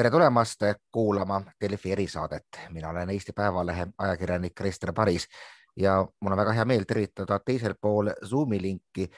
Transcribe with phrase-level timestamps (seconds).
[0.00, 0.60] tere tulemast
[0.92, 5.28] kuulama Delfi erisaadet, mina olen Eesti Päevalehe ajakirjanik Krister Paris
[5.76, 9.10] ja mul on väga hea meel tervitada teisel pool Zoomi linki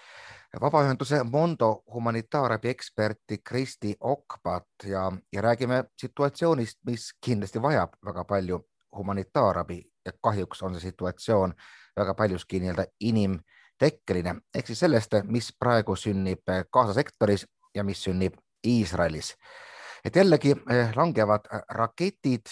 [0.61, 8.61] vabaühenduse Mondo humanitaarabi eksperti Kristi Okpat ja, ja räägime situatsioonist, mis kindlasti vajab väga palju
[8.97, 11.55] humanitaarabi ja kahjuks on see situatsioon
[11.97, 18.35] väga paljuski nii-öelda inimtekkeline ehk siis sellest, mis praegu sünnib Gaza sektoris ja mis sünnib
[18.67, 19.37] Iisraelis.
[20.05, 22.47] Et jällegi eh, langevad raketid.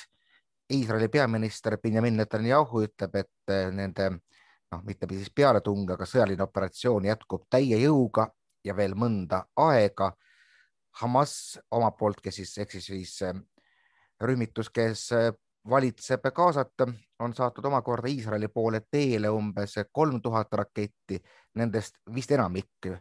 [0.71, 7.09] Iisraeli peaminister Benjamin Netanyahu ütleb, et eh, nende noh, mitte siis pealetung, aga sõjaline operatsioon
[7.11, 8.29] jätkub täie jõuga
[8.65, 10.13] ja veel mõnda aega.
[11.03, 13.35] Hamas omalt poolt, kes siis ehk siis eh,
[14.23, 15.09] rühmitus, kes
[15.71, 16.87] valitseb Gazat,
[17.21, 21.19] on saatnud omakorda Iisraeli poole teele umbes kolm tuhat raketti,
[21.59, 22.95] nendest vist enamik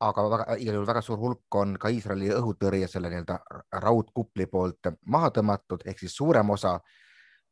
[0.00, 3.38] aga väga, igal juhul väga suur hulk on ka Iisraeli õhutõrje selle nii-öelda
[3.82, 6.78] raudkupli poolt maha tõmmatud, ehk siis suurem osa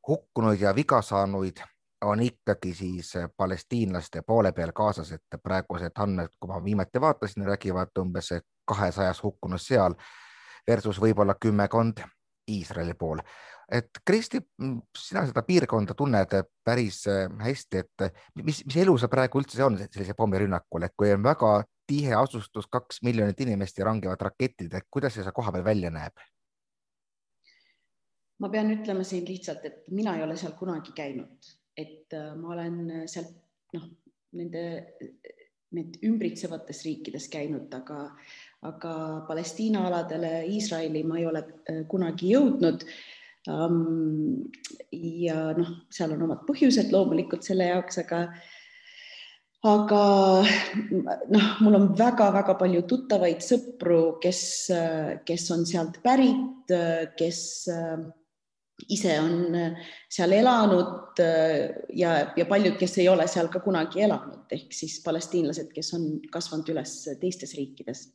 [0.09, 1.63] hukkunuid ja viga saanuid
[2.05, 7.99] on ikkagi siis palestiinlaste poole peal kaasas, et praegused andmed, kui ma viimati vaatasin, räägivad
[7.99, 8.31] umbes
[8.65, 9.97] kahesajas hukkunust seal
[10.69, 12.05] versus võib-olla kümmekond
[12.51, 13.19] Iisraeli pool.
[13.73, 14.39] et Kristi,
[14.99, 17.01] sina seda piirkonda tunned päris
[17.41, 18.05] hästi, et
[18.45, 22.67] mis, mis elu see praegu üldse on sellise pommirünnakul, et kui on väga tihe asustus,
[22.71, 26.25] kaks miljonit inimest ja rangevad raketid, et kuidas see seal kohapeal välja näeb?
[28.37, 32.53] ma pean ütlema siin lihtsalt, et mina ei ole seal kunagi käinud, et äh, ma
[32.53, 33.31] olen seal
[33.73, 33.87] noh,
[34.37, 34.65] nende,
[35.77, 38.11] need ümbritsevates riikides käinud, aga,
[38.69, 38.93] aga
[39.29, 42.85] Palestiina aladele, Iisraeli ma ei ole äh, kunagi jõudnud
[43.47, 48.25] ja noh, seal on omad põhjused loomulikult selle jaoks, aga
[49.67, 50.03] aga
[51.35, 54.41] noh, mul on väga-väga palju tuttavaid sõpru, kes,
[55.27, 56.73] kes on sealt pärit,
[57.19, 57.41] kes
[58.93, 59.57] ise on
[60.13, 61.23] seal elanud
[61.97, 66.11] ja, ja paljud, kes ei ole seal ka kunagi elanud, ehk siis palestiinlased, kes on
[66.33, 68.09] kasvanud üles teistes riikides.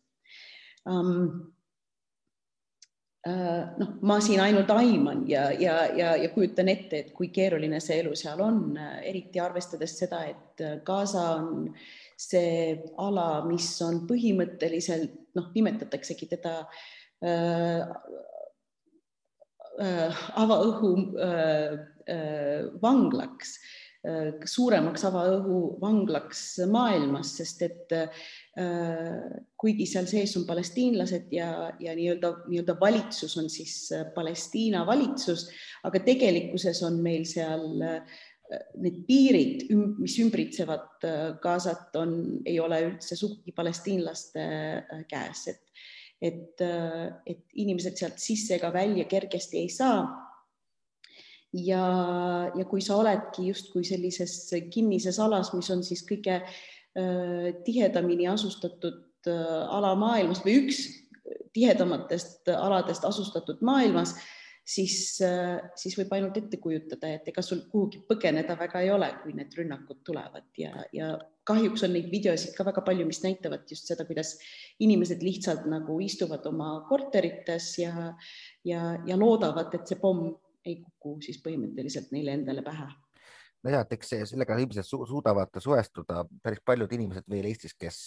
[0.85, 1.60] Um, Äh,
[3.77, 7.99] noh, ma siin ainult aiman ja, ja, ja, ja kujutan ette, et kui keeruline see
[8.01, 11.69] elu seal on, äh, eriti arvestades seda, et äh, Gaza on
[12.17, 16.55] see ala, mis on põhimõtteliselt noh, nimetataksegi teda
[17.21, 17.85] äh,
[19.85, 21.77] äh, avaõhu äh,
[22.09, 23.55] äh, vanglaks.
[23.59, 23.80] äh,,
[24.49, 26.39] suuremaks avaõhu vanglaks
[26.71, 28.23] maailmas, sest et äh,
[28.59, 34.81] Äh, kuigi seal sees on palestiinlased ja, ja nii-öelda, nii-öelda valitsus on siis äh, Palestiina
[34.83, 35.45] valitsus,
[35.87, 38.17] aga tegelikkuses on meil seal äh,
[38.83, 41.07] need piirid, mis ümbritsevad
[41.39, 42.11] Gazat, on,
[42.43, 44.43] ei ole üldse sugugi palestiinlaste
[45.07, 45.63] käes, et
[46.21, 46.59] et,
[47.25, 50.03] et inimesed sealt sisse ega välja kergesti ei saa.
[51.53, 51.85] Ja,
[52.55, 59.29] ja kui sa oledki justkui sellises kinnises alas, mis on siis kõige äh, tihedamini asustatud
[59.29, 60.85] äh, ala maailmas või üks
[61.53, 64.15] tihedamatest aladest asustatud maailmas,
[64.67, 64.95] siis,
[65.25, 69.35] äh, siis võib ainult ette kujutada, et ega sul kuhugi põgeneda väga ei ole, kui
[69.35, 70.47] need rünnakud tulevad.
[70.57, 71.13] Ja, ja
[71.47, 74.37] kahjuks on neid videosid ka väga palju, mis näitavad just seda, kuidas
[74.79, 78.13] inimesed lihtsalt nagu istuvad oma korterites ja,
[78.67, 80.31] ja, ja loodavad, et see pomm
[80.65, 82.89] ei kuku siis põhimõtteliselt neile endale pähe.
[83.63, 87.99] Nojah, et eks sellega ilmselt su suudavad suhestuda päris paljud inimesed veel Eestis, kes,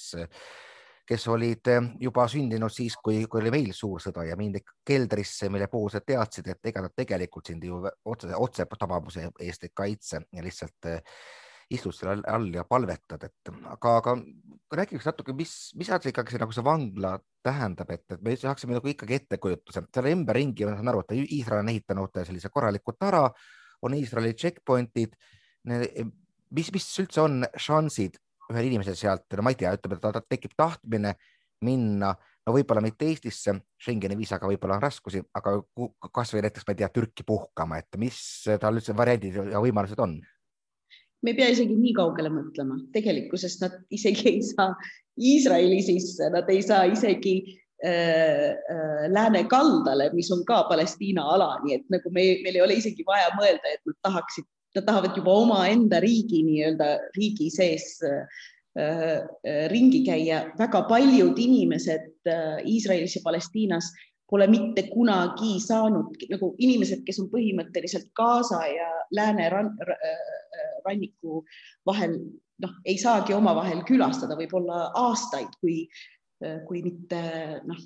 [1.07, 5.51] kes olid eh, juba sündinud siis, kui, kui oli meil suur sõda ja mindi keldrisse,
[5.55, 9.75] mille puhul sa teadsid, et ega nad tegelikult sind ju otse, otse tabamuse eest ei
[9.75, 11.15] kaitse ja lihtsalt eh,
[11.73, 14.17] istud seal all ja palvetad, et aga, aga
[14.75, 17.15] räägiks natuke, mis, mis asi ikkagi see nagu see vangla
[17.45, 21.63] tähendab, et, et me saaksime nagu ikkagi ettekujutuse, seal ümberringi, ma saan aru, et Iisrael
[21.63, 23.29] on ehitanud sellise korraliku tara,
[23.85, 25.17] on Iisraeli checkpoint'id
[26.55, 28.19] mis, mis üldse on šansid
[28.53, 31.15] ühel inimesel sealt, no ma ei tea, ütleme, et ta tekib tahtmine
[31.65, 32.11] minna,
[32.45, 35.57] no võib-olla mitte Eestisse, Schengeni viisaga võib-olla on raskusi, aga
[36.13, 38.19] kasvõi näiteks, ma ei tea, Türki puhkama, et mis
[38.61, 40.19] tal üldse variandid ja võimalused on?
[41.25, 44.75] Me ei pea isegi nii kaugele mõtlema, tegelikkuses nad isegi ei saa
[45.15, 47.37] Iisraeli sisse, nad ei saa isegi
[47.85, 52.65] äh, äh, lääne kaldale, mis on ka Palestiina ala, nii et nagu me, meil ei
[52.67, 58.01] ole isegi vaja mõelda, et nad tahaksid nad tahavad juba omaenda riigi nii-öelda riigi sees
[58.03, 58.27] äh,
[58.79, 60.51] äh, ringi käia.
[60.59, 63.93] väga paljud inimesed äh, Iisraelis ja Palestiinas
[64.31, 69.69] pole mitte kunagi saanud nagu inimesed, kes on põhimõtteliselt Gaza ja lääne ran,
[70.87, 71.43] ranniku
[71.87, 72.19] vahel,
[72.63, 75.85] noh, ei saagi omavahel külastada võib-olla aastaid, kui,
[76.69, 77.21] kui mitte
[77.65, 77.81] noh,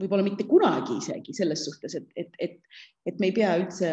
[0.00, 2.58] võib-olla mitte kunagi isegi selles suhtes, et, et, et,
[3.06, 3.92] et me ei pea üldse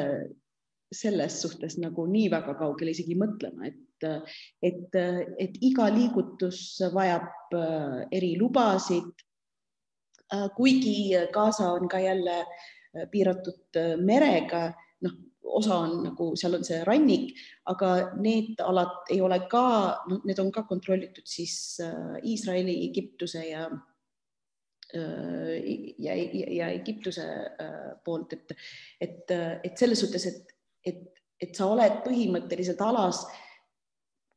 [0.89, 4.05] selles suhtes nagu nii väga kaugele isegi mõtlema, et,
[4.65, 4.99] et,
[5.37, 9.25] et iga liigutus vajab äh, erilubasid.
[10.33, 14.71] Äh, kuigi Gaza on ka jälle äh, piiratud merega,
[15.57, 17.33] osa on nagu seal on see rannik,
[17.71, 17.91] aga
[18.21, 19.65] need alad ei ole ka,
[20.09, 21.79] noh, need on ka kontrollitud siis
[22.23, 23.69] Iisraeli, Egiptuse ja
[24.89, 27.25] ja, ja, ja Egiptuse
[28.05, 28.55] poolt, et,
[29.01, 30.55] et, et selles suhtes, et
[30.85, 30.99] et,
[31.41, 33.23] et sa oled põhimõtteliselt alas,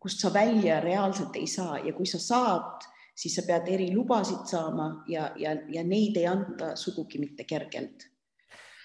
[0.02, 4.88] kust sa välja reaalselt ei saa ja kui sa saad, siis sa pead erilubasid saama
[5.10, 8.08] ja, ja, ja neid ei anta sugugi mitte kergelt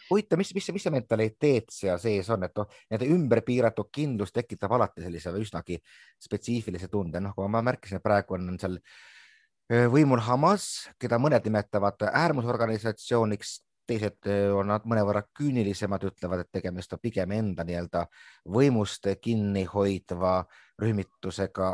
[0.10, 4.34] huvitav, mis, mis, mis see mentaliteet seal sees on, et noh, nende ümber piiratud kindlus
[4.36, 5.80] tekitab alati sellise üsnagi
[6.24, 8.80] spetsiifilise tunde, noh, kui ma märkisin, et praegu on seal
[9.68, 13.58] võimul Hamas, keda mõned nimetavad äärmusorganisatsiooniks,
[13.88, 18.06] teised on nad mõnevõrra küünilisemad, ütlevad, et tegemist on pigem enda nii-öelda
[18.52, 20.42] võimust kinni hoidva
[20.82, 21.70] rühmitusega,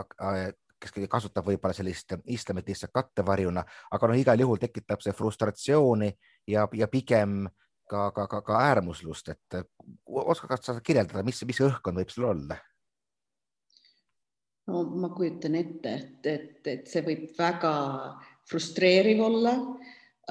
[0.84, 6.12] kes kasutab võib-olla sellist islamit lihtsalt kattevarjuna, aga noh, igal juhul tekitab see frustratsiooni
[6.50, 7.44] ja, ja pigem
[7.90, 9.58] ka, ka, ka, ka äärmuslust, et
[10.06, 12.60] oskad sa kirjeldada, mis, mis õhkkond võib seal olla?
[14.68, 17.74] no ma kujutan ette, et, et, et see võib väga
[18.48, 19.58] frustreeriv olla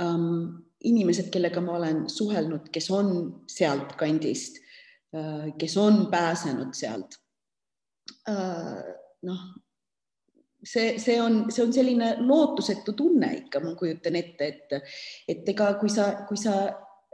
[0.01, 3.11] um, inimesed, kellega ma olen suhelnud, kes on
[3.51, 4.59] sealt kandist,
[5.15, 7.19] äh, kes on pääsenud sealt.
[8.29, 8.81] Äh,
[9.29, 9.45] noh,
[10.65, 14.97] see, see on, see on selline lootusetu tunne ikka, ma kujutan ette, et,
[15.29, 16.57] et ega kui sa, kui sa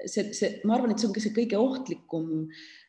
[0.07, 2.31] see, see, ma arvan, et see on ka see kõige ohtlikum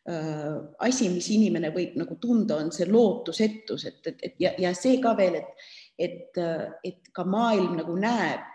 [0.10, 4.74] äh, asi, mis inimene võib nagu tunda, on see lootusetus, et, et, et ja, ja
[4.78, 5.68] see ka veel, et,
[6.00, 6.40] et,
[6.88, 8.46] et ka maailm nagu näeb,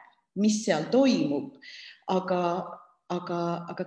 [0.40, 1.52] mis seal toimub
[2.10, 2.40] aga,
[3.14, 3.40] aga,
[3.70, 3.86] aga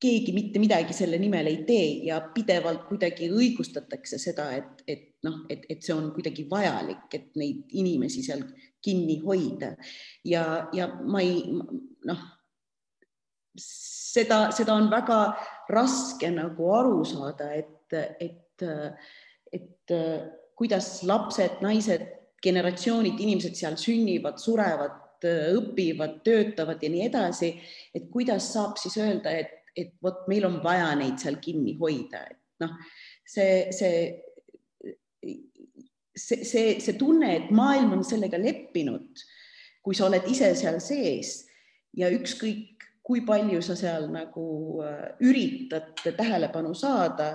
[0.00, 5.42] keegi mitte midagi selle nimel ei tee ja pidevalt kuidagi õigustatakse seda, et, et noh,
[5.52, 8.44] et, et see on kuidagi vajalik, et neid inimesi seal
[8.84, 9.72] kinni hoida.
[10.28, 11.40] Ja, ja ma ei
[12.06, 12.26] noh,
[13.60, 15.20] seda, seda on väga
[15.72, 18.66] raske nagu aru saada, et, et,
[19.52, 19.96] et
[20.56, 22.06] kuidas lapsed, naised,
[22.42, 27.50] generatsioonid, inimesed seal sünnivad, surevad õpivad, töötavad ja nii edasi,
[27.96, 32.22] et kuidas saab siis öelda, et, et vot meil on vaja neid seal kinni hoida,
[32.30, 32.76] et noh,
[33.26, 34.04] see, see,
[36.16, 39.24] see, see, see tunne, et maailm on sellega leppinud,
[39.84, 41.38] kui sa oled ise seal sees
[41.96, 42.75] ja ükskõik,
[43.06, 44.46] kui palju sa seal nagu
[44.82, 47.28] äh, üritad tähelepanu saada,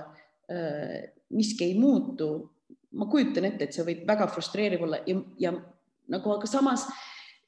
[0.52, 0.98] äh,
[1.32, 2.48] miski ei muutu.
[2.92, 5.52] ma kujutan ette, et see võib väga frustreeriv olla ja, ja
[6.12, 6.82] nagu, aga samas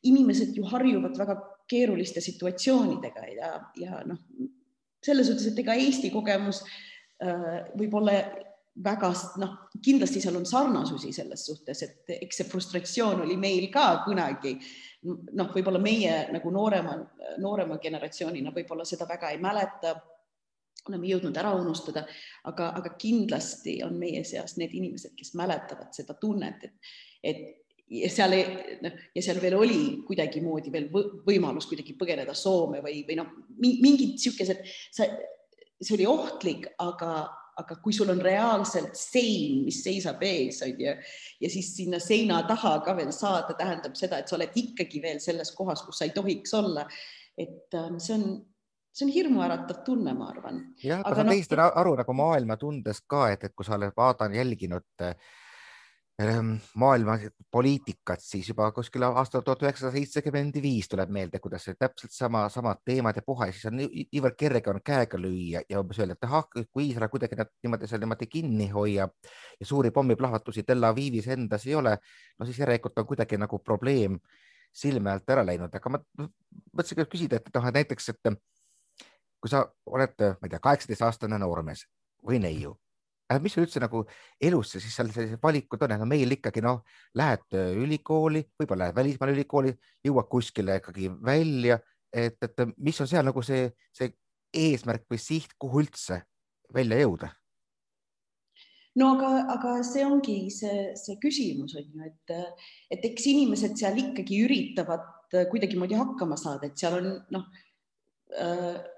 [0.08, 1.34] inimesed ju harjuvad väga
[1.68, 4.22] keeruliste situatsioonidega ja, ja noh,
[5.04, 6.62] selles suhtes, et ega Eesti kogemus
[7.20, 8.16] äh, võib olla
[8.82, 9.52] väga noh,
[9.84, 14.56] kindlasti seal on sarnasusi selles suhtes, et eks see frustratsioon oli meil ka kunagi.
[15.04, 16.96] Noh, võib-olla meie nagu noorema,
[17.38, 19.94] noorema generatsioonina võib-olla seda väga ei mäleta.
[20.88, 22.02] Oleme jõudnud ära unustada,
[22.50, 26.90] aga, aga kindlasti on meie seas need inimesed, kes mäletavad seda tunnet, et,
[27.24, 27.44] et
[27.88, 28.44] ja seal ei,
[28.82, 30.90] noh, ja seal veel oli kuidagimoodi veel
[31.24, 37.24] võimalus kuidagi põgeneda Soome või, või noh, mingid niisugused, see oli ohtlik, aga,
[37.60, 40.94] aga kui sul on reaalselt sein, mis seisab ees, on ju,
[41.40, 45.20] ja siis sinna seina taha ka veel saada, tähendab seda, et sa oled ikkagi veel
[45.22, 46.88] selles kohas, kus sa ei tohiks olla.
[47.38, 48.26] et ähm, see on,
[48.94, 50.60] see on hirmuäratav tunne, ma arvan.
[50.82, 53.94] jah, aga, sa no, teist aru nagu maailma tundes ka, et, et kui sa oled
[53.96, 55.16] vaadanud, jälginud äh,
[56.74, 57.18] maailma
[57.50, 62.84] poliitikat, siis juba kuskil aastal tuhat üheksasada seitsekümmend viis tuleb meelde, kuidas täpselt sama, samad
[62.86, 66.46] teemad ja puha, siis on niivõrd kerge on käega lüüa ja umbes öelda, et ahah,
[66.54, 69.10] kui Iisrael kuidagi nad niimoodi seal niimoodi kinni hoiab
[69.58, 71.96] ja suuri pommiplahvatusi Tel Avivis endas ei ole,
[72.38, 74.20] no siis järelikult on kuidagi nagu probleem
[74.74, 78.32] silme alt ära läinud, aga ma mõtlesin küsida, et noh, et näiteks, et
[79.42, 81.88] kui sa oled, ma ei tea, kaheksateist aastane noormees
[82.22, 82.78] või neiu
[83.30, 84.02] aga mis üldse nagu
[84.42, 86.82] elus siis seal sellised valikud on, no meil ikkagi noh,
[87.18, 89.72] lähed äh, ülikooli, võib-olla lähed välismaale ülikooli,
[90.04, 91.78] jõuad kuskile ikkagi välja,
[92.12, 94.12] et, et mis on seal nagu see, see
[94.54, 96.20] eesmärk või siht, kuhu üldse
[96.74, 97.32] välja jõuda?
[99.00, 102.34] no aga, aga see ongi see, see küsimus on ju, et,
[102.94, 105.10] et eks inimesed seal ikkagi üritavad
[105.50, 107.48] kuidagimoodi hakkama saada, et seal on noh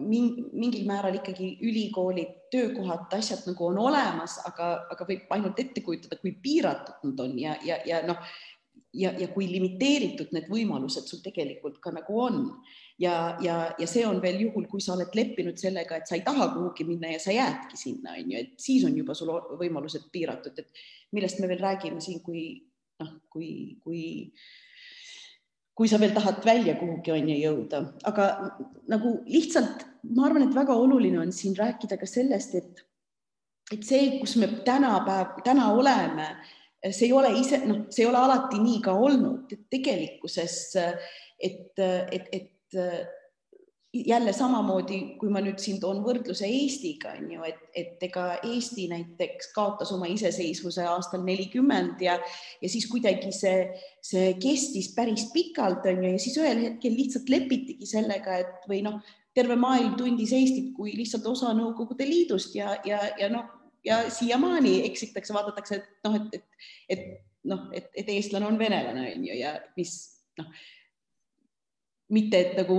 [0.01, 6.17] mingil määral ikkagi ülikoolid, töökohad, asjad nagu on olemas, aga, aga võib ainult ette kujutada,
[6.21, 8.23] kui piiratud nad on ja, ja, ja noh,
[8.97, 12.43] ja, ja kui limiteeritud need võimalused sul tegelikult ka nagu on.
[13.03, 16.25] Ja, ja, ja see on veel juhul, kui sa oled leppinud sellega, et sa ei
[16.25, 20.09] taha kuhugi minna ja sa jäädki sinna, on ju, et siis on juba sul võimalused
[20.15, 22.47] piiratud, et millest me veel räägime siin, kui
[23.03, 23.51] noh, kui,
[23.85, 24.01] kui
[25.77, 28.29] kui sa veel tahad välja kuhugi on ju jõuda, aga
[28.89, 29.85] nagu lihtsalt
[30.17, 32.85] ma arvan, et väga oluline on siin rääkida ka sellest, et
[33.75, 36.29] et see, kus me tänapäev, täna oleme,
[36.87, 40.59] see ei ole ise, noh, see ei ole alati nii ka olnud, et tegelikkuses,
[41.43, 42.79] et, et, et
[44.07, 48.87] jälle samamoodi, kui ma nüüd siin toon võrdluse Eestiga, on ju, et, et ega Eesti
[48.91, 52.17] näiteks kaotas oma iseseisvuse aastal nelikümmend ja,
[52.63, 53.67] ja siis kuidagi see,
[54.05, 58.83] see kestis päris pikalt, on ju, ja siis ühel hetkel lihtsalt lepitigi sellega, et või
[58.87, 59.01] noh,
[59.37, 63.51] terve maailm tundis Eestit kui lihtsalt osa Nõukogude Liidust ja, ja, ja noh,
[63.87, 67.07] ja siiamaani eksitakse, vaadatakse, et noh, et, et, et
[67.47, 69.95] noh, et, et eestlane on venelane, on ju, ja mis
[70.41, 70.51] noh
[72.15, 72.77] mitte, et nagu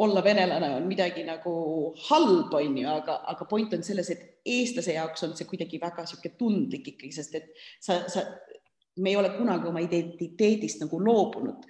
[0.00, 1.54] olla venelane on midagi nagu
[2.08, 6.06] halb, on ju, aga, aga point on selles, et eestlase jaoks on see kuidagi väga
[6.06, 7.50] niisugune tundlik ikkagi, sest et
[7.84, 8.24] sa, sa,
[8.96, 11.66] me ei ole kunagi oma identiteedist nagu loobunud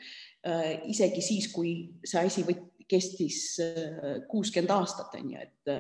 [0.47, 0.83] äh,.
[0.91, 1.75] isegi siis, kui
[2.07, 5.73] see asi võt, kestis äh, kuuskümmend äh, aastat, on ju, et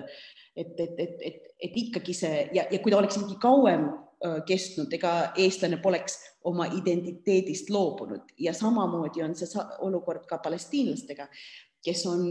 [0.56, 3.86] et, et, et, et, et ikkagi see ja, ja kui ta oleks ikkagi kauem
[4.46, 8.34] kestnud, ega eestlane poleks oma identiteedist loobunud.
[8.38, 11.28] Ja samamoodi on see olukord ka palestiinlastega,
[11.84, 12.26] kes on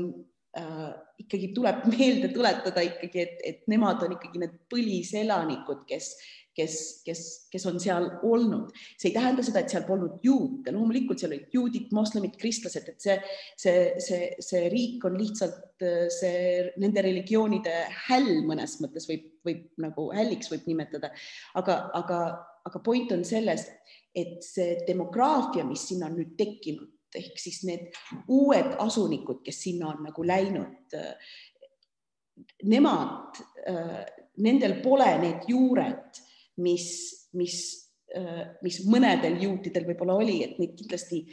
[0.57, 0.91] äh,
[1.23, 6.13] ikkagi tuleb meelde tuletada ikkagi, et, et nemad on ikkagi need põliselanikud, kes
[6.55, 8.71] kes, kes, kes on seal olnud.
[8.99, 13.03] see ei tähenda seda, et seal polnud juute, loomulikult seal olid juudid, moslemid, kristlased, et
[13.03, 13.17] see,
[13.59, 17.75] see, see, see riik on lihtsalt see nende religioonide
[18.07, 21.11] häll mõnes mõttes võib, võib nagu hälliks võib nimetada,
[21.57, 22.21] aga, aga,
[22.67, 23.67] aga point on selles,
[24.15, 27.95] et see demograafia, mis sinna on nüüd tekkinud, ehk siis need
[28.31, 30.95] uued asunikud, kes sinna on nagu läinud,
[32.71, 33.39] nemad,
[34.41, 36.21] nendel pole need juured
[36.57, 36.87] mis,
[37.37, 37.55] mis,
[38.15, 41.23] äh, mis mõnedel juutidel võib-olla oli, et neid kindlasti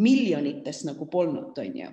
[0.00, 1.92] miljonites nagu polnud, on ju.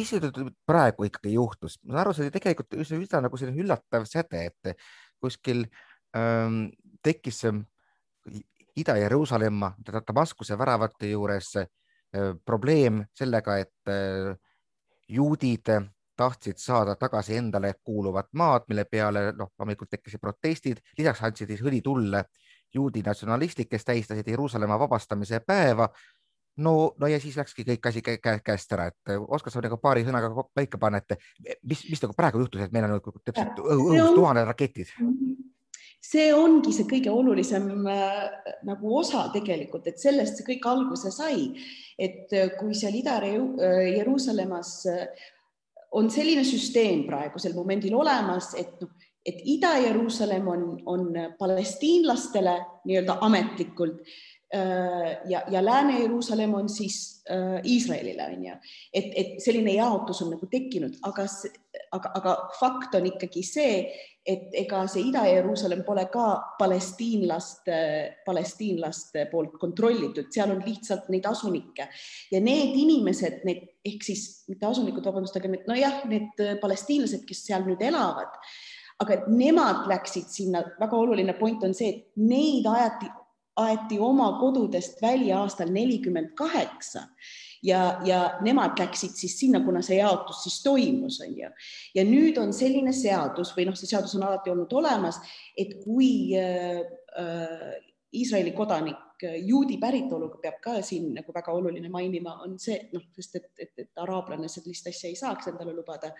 [0.00, 0.12] mis
[0.64, 4.86] praegu ikkagi juhtus, ma saan aru, see oli tegelikult üsna nagu selline üllatav säde, et
[5.20, 5.66] kuskil
[6.16, 6.70] ähm,
[7.04, 7.42] tekkis
[8.80, 11.68] Ida-Jeruusalemma, Damaskuse väravate juures äh,
[12.46, 14.32] probleem sellega, et äh,
[15.10, 15.68] juudid
[16.20, 21.62] tahtsid saada tagasi endale kuuluvat maad, mille peale noh, loomulikult tekkisid protestid, lisaks andsid siis
[21.64, 22.24] õli tulle
[22.74, 25.88] juudi natsionalistid, kes tähistasid Jeruusalemma vabastamise päeva.
[26.56, 28.02] no, no ja siis läkski kõik asi
[28.44, 31.16] käest ära, et oskad sa nagu paari sõnaga paika panna, et
[31.64, 34.92] mis, mis nagu praegu juhtus, et meil on nagu täpselt õhus tuhanded raketid?
[36.00, 41.50] See ongi see kõige olulisem äh, nagu osa tegelikult, et sellest see kõik alguse sai,
[42.00, 45.28] et äh, kui seal Ida-Jeruusalemmas äh,
[45.98, 48.92] on selline süsteem praegusel momendil olemas, et noh,
[49.26, 52.54] et Ida-Jeruusalemm on, on palestiinlastele
[52.88, 53.98] nii-öelda ametlikult
[55.30, 57.22] ja, ja Lääne-Jeruusalemm on siis
[57.64, 58.54] Iisraelile on ju,
[58.92, 61.26] et, et selline jaotus on nagu tekkinud, aga,
[61.94, 63.76] aga, aga fakt on ikkagi see,
[64.26, 66.24] et ega see Ida-Jeruusalemm pole ka
[66.58, 67.78] palestiinlaste,
[68.26, 71.86] palestiinlaste poolt kontrollitud, seal on lihtsalt neid asunikke.
[72.32, 77.46] Ja need inimesed, need ehk siis mitte asunikud, vabandust, aga need nojah, need palestiinlased, kes
[77.46, 78.34] seal nüüd elavad,
[79.00, 83.08] aga nemad läksid sinna, väga oluline point on see, et neid ajati,
[83.64, 87.06] aeti oma kodudest välja aastal nelikümmend kaheksa
[87.62, 91.50] ja, ja nemad läksid siis sinna, kuna see jaotus siis toimus, on ju.
[91.94, 95.20] ja nüüd on selline seadus või noh, see seadus on alati olnud olemas,
[95.58, 96.82] et kui äh,
[97.20, 97.72] äh,
[98.16, 103.04] Iisraeli kodanik äh, juudi päritoluga peab ka siin nagu väga oluline mainima, on see noh,
[103.16, 106.14] sest et, et, et araablane sellist asja ei saaks endale lubada.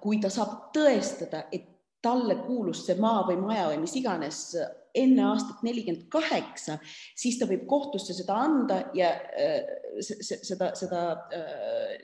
[0.00, 1.66] kui ta saab tõestada, et
[2.00, 4.38] talle kuulus see maa või maja või mis iganes
[4.98, 6.78] enne aastat nelikümmend kaheksa,
[7.16, 9.70] siis ta võib kohtusse seda anda ja äh,
[10.02, 11.02] seda, seda
[11.34, 11.94] äh,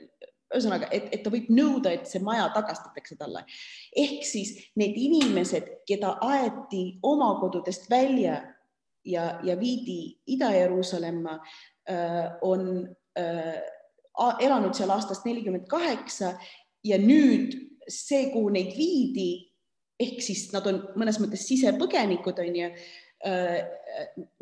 [0.55, 3.43] ühesõnaga, et, et ta võib nõuda, et see maja tagastatakse talle.
[3.95, 8.39] ehk siis need inimesed, keda aeti oma kodudest välja
[9.05, 11.39] ja, ja viidi Ida-Jeruusalemma,
[11.89, 12.87] äh, on
[14.15, 16.35] elanud seal aastast nelikümmend kaheksa
[16.85, 17.55] ja nüüd
[17.89, 19.45] see, kuhu neid viidi,
[19.99, 22.69] ehk siis nad on mõnes mõttes sisepõgenikud, on ju.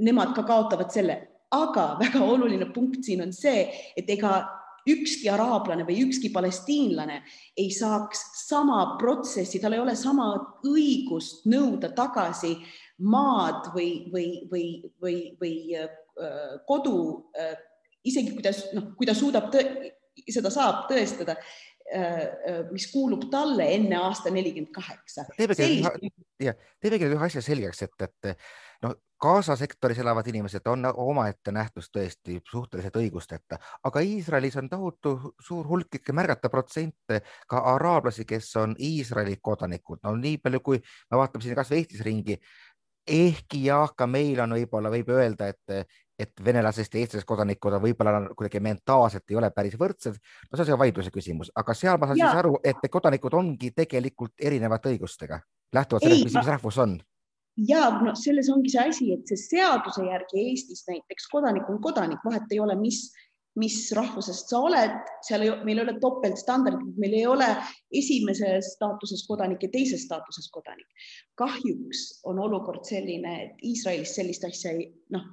[0.04, 1.16] Nemad ka kaotavad selle,
[1.54, 4.42] aga väga oluline punkt siin on see, et ega
[4.90, 7.22] ükski araablane või ükski palestiinlane
[7.60, 10.34] ei saaks sama protsessi, tal ei ole sama
[10.68, 12.58] õigust nõuda tagasi
[13.04, 14.66] maad või, või, või,
[15.02, 15.88] või, või äh,
[16.68, 16.98] kodu
[17.40, 17.56] äh,,
[18.04, 19.54] isegi kui ta, noh, kui ta suudab,
[20.30, 21.73] seda saab tõestada äh, äh,,
[22.72, 25.26] mis kuulub talle enne aasta nelikümmend kaheksa.
[25.38, 28.32] teeme ühe asja selgeks, et, et
[28.86, 35.14] noh, Gaza sektoris elavad inimesed on omaette nähtus tõesti suhteliselt õigusteta, aga Iisraelis on tohutu
[35.40, 40.02] suur hulk ikka märgata protsente ka araablasi, kes on Iisraeli kodanikud.
[40.04, 42.36] no nii palju, kui me vaatame siin kasvõi Eestis ringi,
[43.08, 47.84] ehkki jah, ka meil on võib-olla, võib öelda, et, et venelasest ja eestlasest kodanikud on
[47.84, 50.18] võib-olla kuidagi mentaalselt ei ole päris võrdsed.
[50.18, 52.30] no see on see vaidluse küsimus, aga seal ma saan ja.
[52.30, 55.42] siis aru, et kodanikud ongi tegelikult erinevate õigustega,
[55.74, 57.00] lähtuvalt sellest, mis, mis rahvus on
[57.58, 62.24] ja no selles ongi see asi, et see seaduse järgi Eestis näiteks kodanik on kodanik,
[62.26, 63.06] vahet ei ole, mis,
[63.60, 67.50] mis rahvusest sa oled, seal ei, meil ei ole topeltstandardid, meil ei ole
[67.94, 70.88] esimeses staatuses kodanik ja teises staatuses kodanik.
[71.38, 75.30] kahjuks on olukord selline, et Iisraelis sellist asja ei noh,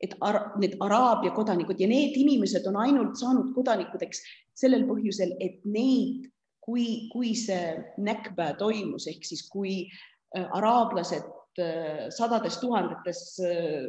[0.00, 4.20] et ar need araabia kodanikud ja need inimesed on ainult saanud kodanikudeks
[4.56, 6.28] sellel põhjusel, et neid,
[6.60, 13.88] kui, kui see näkpä toimus ehk siis kui äh, araablased Äh, sadades tuhandetes äh,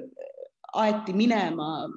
[0.73, 1.89] aeti minema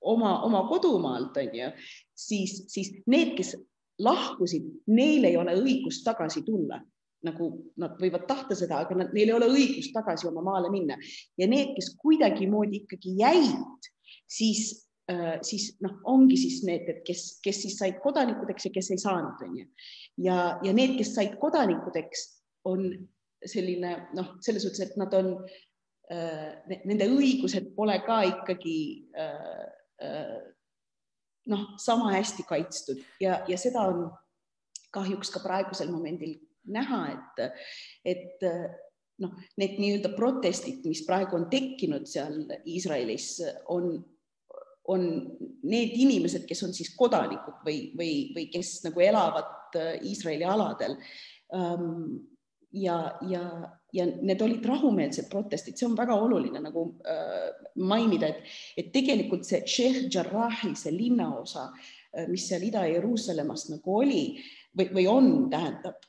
[0.00, 1.68] oma, oma kodumaalt, on ju,
[2.16, 3.52] siis, siis need, kes
[4.00, 6.80] lahkusid, neil ei ole õigust tagasi tulla
[7.26, 7.48] nagu
[7.80, 10.98] nad võivad tahta seda, aga nad, neil ei ole õigust tagasi oma maale minna
[11.40, 13.88] ja need, kes kuidagimoodi ikkagi jäid,
[14.30, 14.70] siis
[15.10, 19.02] äh,, siis noh, ongi siis need, et kes, kes siis said kodanikudeks ja kes ei
[19.02, 19.66] saanud, onju.
[20.24, 22.28] ja, ja need, kes said kodanikudeks,
[22.68, 22.86] on
[23.46, 25.34] selline noh, selles suhtes, et nad on
[26.12, 28.78] äh,, nende õigused pole ka ikkagi
[29.18, 29.66] äh,
[30.06, 30.38] äh,
[31.48, 34.06] noh, sama hästi kaitstud ja, ja seda on
[34.94, 36.36] kahjuks ka praegusel momendil
[36.74, 37.64] näha, et,
[38.14, 38.46] et
[39.22, 43.30] noh, need nii-öelda protestid, mis praegu on tekkinud seal Iisraelis,
[43.74, 43.96] on,
[44.88, 45.06] on
[45.68, 50.96] need inimesed, kes on siis kodanikud või, või, või kes nagu elavad Iisraeli aladel.
[51.54, 52.18] Ähm,
[52.72, 53.44] ja, ja,
[53.92, 57.48] ja need olid rahumeelsed protestid, see on väga oluline nagu äh,
[57.80, 61.68] mainida, et, et tegelikult see Sheikh Jarrahi, see linnaosa,
[62.12, 64.22] äh, mis seal Ida-Jeruusalemmas nagu oli
[64.76, 66.07] või, või on, tähendab,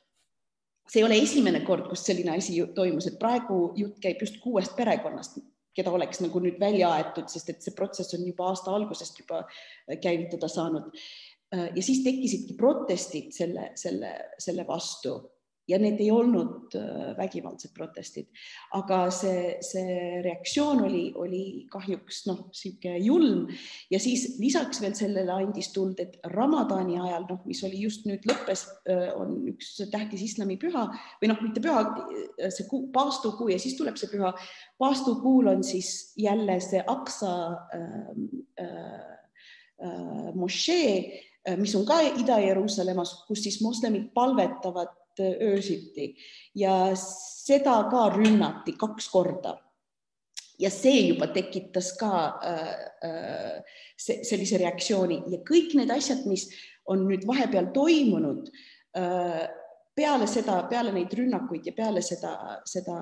[0.90, 4.74] see ei ole esimene kord, kus selline asi toimus, et praegu jutt käib just kuuest
[4.78, 5.38] perekonnast,
[5.76, 9.44] keda oleks nagu nüüd välja aetud, sest et see protsess on juba aasta algusest juba
[9.44, 10.90] äh, käivitada saanud.
[11.54, 15.14] Äh, ja siis tekkisidki protestid selle, selle, selle vastu
[15.70, 18.28] ja need ei olnud äh, vägivaldsed protestid,
[18.76, 23.46] aga see, see reaktsioon oli, oli kahjuks noh, niisugune julm
[23.92, 28.26] ja siis lisaks veel sellele andis tuld, et Ramadani ajal, noh, mis oli just nüüd
[28.28, 30.86] lõppes, äh, on üks tähtis islamipüha
[31.22, 34.34] või noh, mitte püha, äh, see kuu, paastukuu ja siis tuleb see püha.
[34.80, 37.32] paastukuul on siis jälle see Aksa
[37.74, 38.12] äh,
[38.60, 39.18] äh,
[39.86, 46.14] äh, mošee mis on ka Ida-Jeruusalemmas, kus siis moslemid palvetavad öösiti
[46.58, 49.58] ja seda ka rünnati kaks korda.
[50.60, 52.10] ja see juba tekitas ka
[52.44, 52.72] äh,
[53.08, 56.50] äh, sellise reaktsiooni ja kõik need asjad, mis
[56.84, 58.50] on nüüd vahepeal toimunud
[58.96, 59.46] äh,
[59.96, 62.98] peale seda, peale neid rünnakuid ja peale seda, seda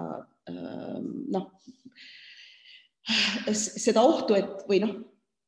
[0.47, 1.03] äh,
[1.35, 1.51] noh,
[3.59, 4.95] seda ohtu, et või noh,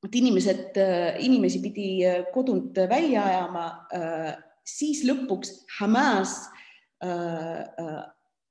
[0.02, 0.78] et inimesed,
[1.20, 1.88] inimesi pidi
[2.35, 4.30] kodunt välja ajama äh,
[4.64, 6.60] siis lõpuks Hamas äh, äh,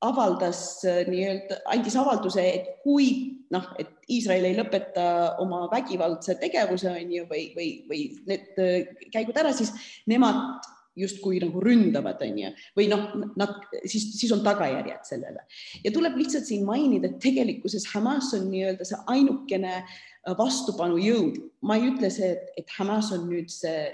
[0.02, 3.10] avaldas äh, nii-öelda, andis avalduse, et kui
[3.52, 5.06] noh, et Iisrael ei lõpeta
[5.44, 9.74] oma vägivaldse tegevuse on ju või, või, või need äh, käigud ära, siis
[10.10, 10.64] nemad
[11.00, 13.06] justkui nagu ründavad, on ju, või noh,
[13.40, 15.46] nad siis, siis on tagajärjed sellele
[15.84, 21.42] ja tuleb lihtsalt siin mainida, et tegelikkuses Hamas on nii-öelda see ainukene äh, vastupanujõud.
[21.68, 23.90] ma ei ütle see, et Hamas on nüüd see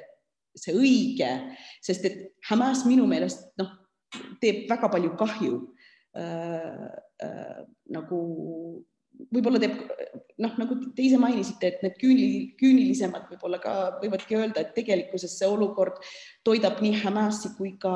[0.56, 1.28] see õige,
[1.84, 3.74] sest et Hamas minu meelest noh,
[4.44, 5.64] teeb väga palju kahju
[6.16, 7.02] äh,.
[7.24, 7.60] Äh,
[7.96, 8.18] nagu
[9.32, 9.78] võib-olla teeb
[10.44, 15.38] noh, nagu te ise mainisite, et need küünil, küünilisemad võib-olla ka võivadki öelda, et tegelikkuses
[15.40, 16.02] see olukord
[16.48, 17.94] toidab nii Hamasi kui ka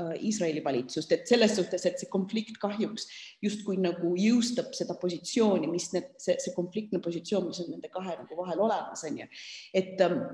[0.00, 3.08] äh, Iisraeli valitsust, et selles suhtes, et see konflikt kahjuks
[3.44, 8.16] justkui nagu jõustab seda positsiooni, mis need, see, see konfliktne positsioon, mis on nende kahe
[8.16, 9.28] nagu vahel olemas, on ju,
[9.76, 10.24] et ähm,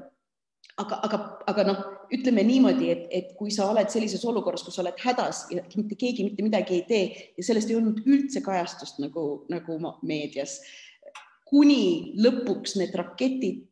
[0.82, 4.84] aga, aga, aga noh, ütleme niimoodi, et, et kui sa oled sellises olukorras, kus sa
[4.84, 9.00] oled hädas ja mitte keegi mitte midagi ei tee ja sellest ei olnud üldse kajastust
[9.02, 10.60] nagu, nagu meedias
[11.48, 13.64] kuni lõpuks need raketid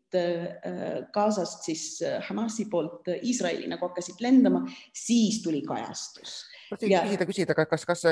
[1.12, 4.62] Gazast siis Hamasi poolt Iisraeli nagu hakkasid lendama,
[4.94, 6.38] siis tuli kajastus.
[6.70, 8.04] küsida, küsida, kas, kas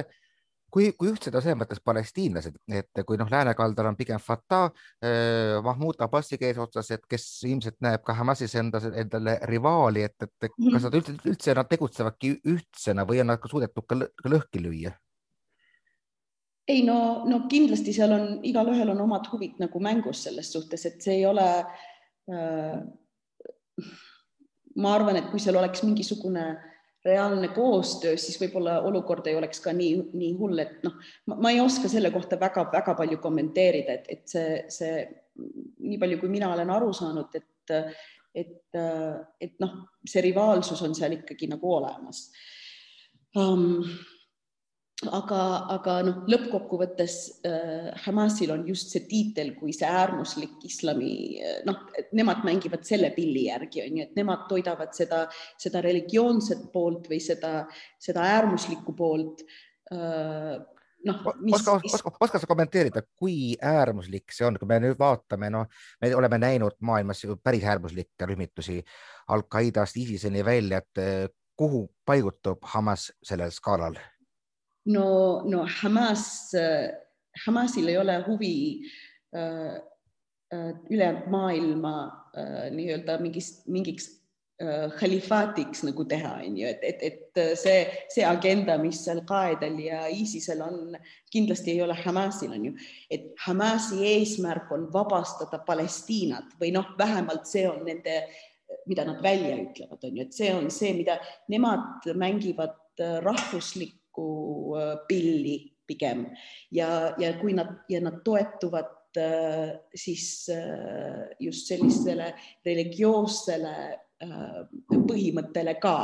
[0.75, 4.67] kui, kui ühtsed on selles mõttes palestiinlased, et kui noh, läänekaldal on pigem Fatah
[4.99, 10.35] eh,, Mahmoud Abbasi eesotsas, et kes ilmselt näeb ka Hamasis endas endale rivaali, et, et
[10.49, 10.83] kas mhm.
[10.89, 14.95] nad üldse, üldse nad tegutsevadki ühtsena või on nad ka suudetud ka lõhki lüüa?
[16.65, 21.03] ei no, no kindlasti seal on, igalühel on omad huvid nagu mängus selles suhtes, et
[21.05, 21.49] see ei ole
[22.33, 22.79] äh,.
[24.81, 26.71] ma arvan, et kui seal oleks mingisugune äh,
[27.05, 30.97] reaalne koostöö, siis võib-olla olukord ei oleks ka nii, nii hull, et noh,
[31.37, 35.05] ma ei oska selle kohta väga-väga palju kommenteerida, et, et see, see
[35.85, 37.77] nii palju, kui mina olen aru saanud, et,
[38.35, 38.81] et,
[39.47, 42.27] et noh, see rivaalsus on seal ikkagi nagu olemas.
[43.37, 43.83] Um,
[45.13, 45.41] aga,
[45.75, 47.15] aga noh, lõppkokkuvõttes
[47.47, 51.81] äh, Hamasil on just see tiitel kui see äärmuslik islami, äh, noh,
[52.17, 55.25] nemad mängivad selle pilli järgi, on ju, et nemad toidavad seda,
[55.61, 57.65] seda religioonset poolt või seda,
[58.01, 59.45] seda äärmuslikku poolt
[59.93, 60.57] äh,.
[61.05, 61.21] noh,
[61.53, 65.69] oska, oska, oska sa kommenteerida, kui äärmuslik see on, kui me nüüd vaatame, noh,
[66.01, 68.81] me oleme näinud maailmas päris äärmuslikke rühmitusi
[69.35, 73.99] Al-Qaedast ISISeni välja, et äh, kuhu paigutub Hamas sellel skaalal
[74.87, 75.07] no,
[75.49, 76.53] no Hamas,
[77.47, 78.57] Hamasil ei ole huvi
[79.37, 79.75] äh,
[80.55, 81.95] äh, ülejäänud maailma
[82.37, 84.13] äh, nii-öelda mingis, mingiks
[84.99, 87.81] khalifaatiks nagu teha, on ju, et, et, et see,
[88.15, 90.95] see agenda, mis Al-Qaedal ja ISISel on,
[91.35, 92.73] kindlasti ei ole Hamasil, on ju,
[93.11, 98.15] et Hamasi eesmärk on vabastada Palestiinat või noh, vähemalt see on nende,
[98.87, 101.19] mida nad välja ütlevad, on ju, et see on see, mida
[101.51, 102.79] nemad mängivad
[103.27, 104.75] rahvuslik nagu
[105.09, 106.27] pilli pigem.
[106.71, 114.01] Ja, ja kui nad ja nad toetuvad äh, siis äh, just sellisele religioossele
[114.89, 115.97] põhimõttele ka.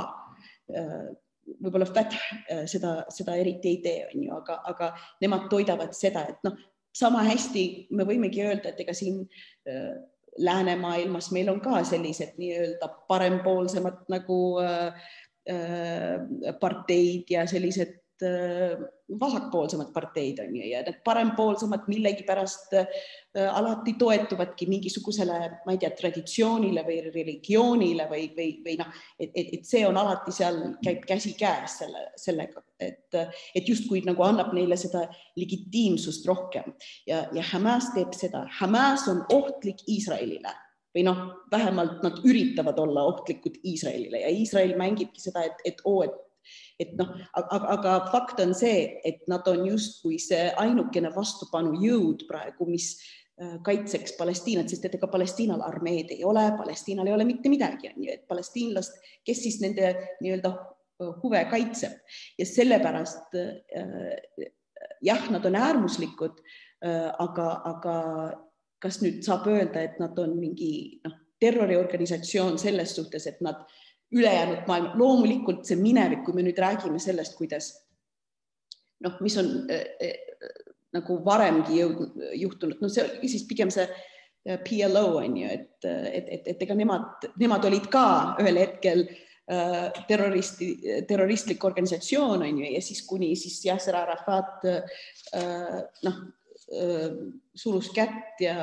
[1.63, 2.19] Võib-olla Fath
[2.69, 4.89] seda, seda eriti ei tee, on ju, aga, aga
[5.23, 6.59] nemad toidavad seda, et noh,
[6.93, 7.63] sama hästi
[7.97, 9.23] me võimegi öelda, et ega siin
[10.37, 15.09] läänemaailmas meil on ka sellised nii-öelda parempoolsemad nagu äh,
[16.61, 18.00] parteid ja sellised Äh,
[19.21, 22.87] vasakpoolsemad parteid on ju ja need parempoolsemad millegipärast äh,
[23.51, 29.53] alati toetuvadki mingisugusele, ma ei tea, traditsioonile või religioonile või, või, või noh, et, et,
[29.59, 33.21] et see on alati seal käib käsikäes selle, sellega, et,
[33.55, 35.07] et justkui nagu annab neile seda
[35.41, 36.75] legitiimsust rohkem
[37.09, 38.47] ja, ja Hamas teeb seda.
[38.61, 40.55] Hamas on ohtlik Iisraelile
[40.95, 46.03] või noh, vähemalt nad üritavad olla ohtlikud Iisraelile ja Iisrael mängibki seda, et, et oo,
[46.07, 46.17] et
[46.81, 52.69] et noh, aga, aga fakt on see, et nad on justkui see ainukene vastupanujõud praegu,
[52.71, 52.93] mis
[53.41, 57.93] äh, kaitseks Palestiinat, sest et ega Palestiinal armeed ei ole, Palestiinal ei ole mitte midagi,
[57.93, 62.01] on ju, et palestiinlast, kes siis nende nii-öelda äh, huve kaitseb.
[62.41, 64.49] Ja sellepärast äh,
[65.05, 66.41] jah, nad on äärmuslikud,
[67.21, 67.95] aga, aga
[68.81, 70.71] kas nüüd saab öelda, et nad on mingi
[71.05, 76.59] noh, terroriorganisatsioon selles suhtes, et nad äh, ülejäänud maailm, loomulikult see minevik, kui me nüüd
[76.59, 77.71] räägime sellest, kuidas
[79.05, 80.55] noh, mis on äh, äh,
[80.97, 86.31] nagu varemgi jõudnud, juhtunud, no see siis pigem see äh, PLO on ju, et, et,
[86.39, 88.05] et, et ega nemad, nemad olid ka
[88.43, 90.73] ühel hetkel äh, terroristi,
[91.09, 96.21] terroristlik organisatsioon on ju, ja siis kuni siis Yasser Arafat äh, noh
[97.55, 98.55] surus kätt ja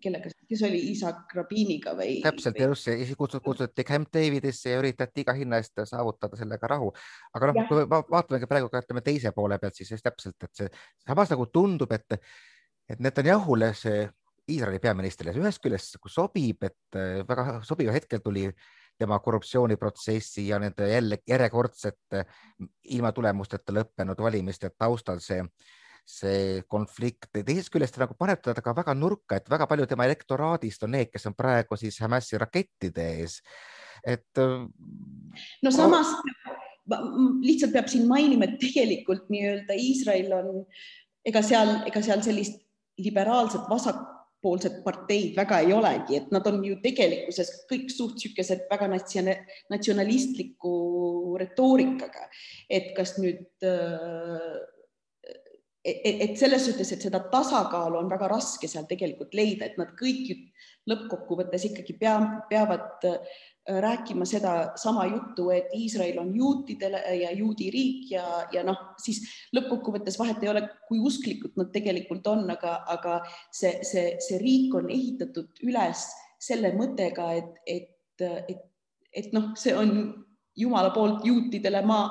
[0.00, 2.22] kellega, kes oli Isaac Rabiniga või?
[2.24, 6.70] täpselt ja just, siis kutsuti, kutsuti Camp Davidisse ja üritati iga hinna eest saavutada sellega
[6.72, 6.88] rahu.
[7.36, 10.72] aga noh, kui vaatamegi praegu ka ütleme teise poole pealt, siis täpselt, et see
[11.04, 12.18] samas nagu tundub, et,
[12.88, 14.06] et Netanyahule see
[14.48, 18.46] Iisraeli peaministrile ühest küljest nagu sobib, et väga sobival hetkel tuli
[18.96, 22.24] tema korruptsiooniprotsessi ja nende jälle järjekordsete
[22.96, 25.42] ilma tulemusteta lõppenud valimiste taustal see
[26.06, 27.28] see konflikt.
[27.34, 31.10] teisest küljest nagu paneb teda ka väga nurka, et väga palju tema elektoraadist on need,
[31.10, 33.40] kes on praegu siis Hamasi rakettide ees.
[34.06, 34.30] et.
[34.38, 34.68] Äh,
[35.62, 36.14] no samas
[37.42, 40.60] lihtsalt peab siin mainima, et tegelikult nii-öelda Iisrael on,
[41.26, 42.60] ega seal, ega seal sellist
[43.02, 48.86] liberaalset vasakpoolset parteid väga ei olegi, et nad on ju tegelikkuses kõik suht niisugused väga
[49.72, 50.76] natsionalistliku
[51.42, 52.30] retoorikaga,
[52.70, 54.62] et kas nüüd äh,
[55.86, 59.92] et, et selles suhtes, et seda tasakaalu on väga raske seal tegelikult leida, et nad
[59.98, 60.32] kõik
[60.90, 62.16] lõppkokkuvõttes ikkagi pea,
[62.50, 63.06] peavad
[63.66, 69.24] rääkima sedasama juttu, et Iisrael on juutidele ja juudi riik ja, ja noh, siis
[69.56, 73.18] lõppkokkuvõttes vahet ei ole, kui usklikud nad tegelikult on, aga, aga
[73.50, 76.06] see, see, see riik on ehitatud üles
[76.38, 78.62] selle mõttega, et, et, et,
[79.14, 79.98] et noh, see on
[80.56, 82.06] Jumala poolt juutidele maa,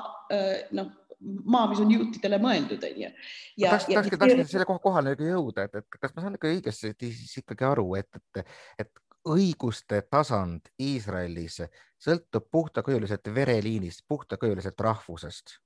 [0.76, 3.10] noh maa, mis on juutidele mõeldud, onju.
[3.56, 6.92] ja tahaks, tahaks, tahaks selle koha kohale jõuda, et, et kas ma saan ikka õigesti
[7.00, 11.60] siis ikkagi aru, et, et, et õiguste tasand Iisraelis
[12.02, 15.56] sõltub puhtakujuliselt vereliinist, puhtakujuliselt rahvusest.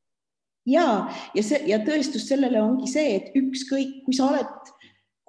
[0.67, 4.73] ja, ja see ja tõestus sellele ongi see, et ükskõik, kui sa oled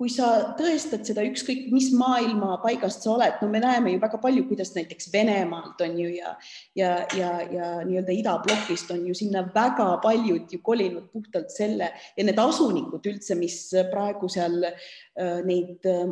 [0.01, 4.17] kui sa tõestad seda ükskõik mis maailma paigast sa oled, no me näeme ju väga
[4.23, 6.31] palju, kuidas näiteks Venemaalt on ju ja
[6.73, 12.25] ja, ja, ja nii-öelda idablokist on ju sinna väga paljud ju kolinud puhtalt selle ja
[12.25, 13.59] need asunikud üldse, mis
[13.91, 16.09] praegu seal äh, neid äh,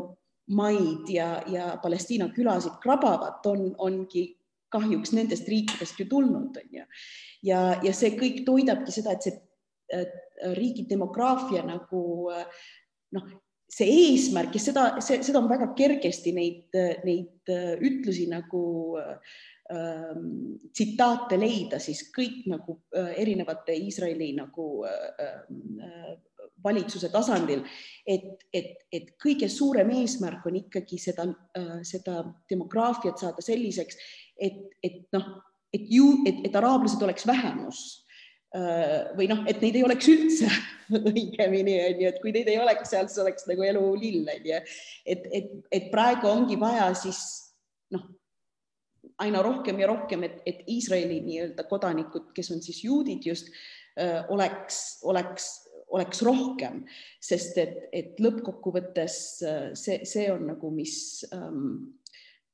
[0.53, 4.27] maid ja, ja Palestiina külasid krabavad, on, ongi
[4.69, 6.85] kahjuks nendest riikidest ju tulnud, on ju.
[7.49, 10.05] ja, ja see kõik toidabki seda, et see
[10.53, 12.01] riigi demograafia nagu
[13.17, 13.29] noh,
[13.69, 18.63] see eesmärk ja seda, seda on väga kergesti neid, neid äh, ütlusi nagu
[18.99, 25.29] ähm, tsitaate leida, siis kõik nagu äh, erinevate Iisraeli nagu äh,
[25.85, 26.09] äh,
[26.63, 27.61] valitsuse tasandil,
[28.07, 34.01] et, et, et kõige suurem eesmärk on ikkagi seda äh,, seda demograafiat saada selliseks,
[34.35, 35.37] et, et noh,
[35.71, 37.85] et ju, et, et araablased oleks vähemus.
[37.85, 38.08] Äh,
[38.49, 40.47] või noh, et neid ei oleks üldse
[41.11, 44.61] õigemini onju, et kui neid ei oleks seal, siis oleks nagu elu lill onju.
[45.05, 47.19] et, et, et praegu ongi vaja siis
[47.93, 48.07] noh,
[49.21, 53.51] aina rohkem ja rohkem, et, et Iisraeli nii-öelda kodanikud, kes on siis juudid just,
[53.99, 55.49] äh, oleks, oleks,
[55.95, 56.83] oleks rohkem,
[57.21, 61.98] sest et, et lõppkokkuvõttes äh, see, see on nagu, mis ähm,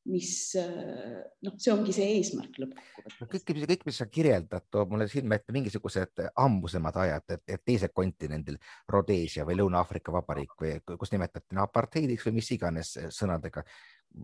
[0.06, 3.30] mis noh, see ongi see eesmärk lõppkokkuvõttes.
[3.32, 7.94] kõik, kõik, mis sa kirjeldad, toob mulle silme ette mingisugused ammusemad ajad, et, et teisel
[7.94, 8.60] kontinendil,
[8.92, 13.66] Rhodesia või Lõuna-Aafrika Vabariik või kus nimetati apartheidiks või mis iganes sõnadega.